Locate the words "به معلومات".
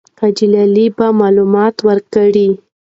0.97-1.75